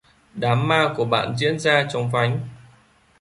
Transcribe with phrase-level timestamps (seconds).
[0.33, 2.47] Đám ma của bạn diễn ra chóng vánh